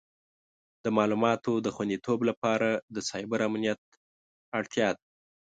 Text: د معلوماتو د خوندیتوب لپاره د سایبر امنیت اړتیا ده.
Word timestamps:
د 0.83 0.85
معلوماتو 0.97 1.51
د 1.65 1.67
خوندیتوب 1.75 2.19
لپاره 2.29 2.69
د 2.95 2.97
سایبر 3.09 3.39
امنیت 3.49 3.79
اړتیا 4.59 4.89
ده. 4.97 5.03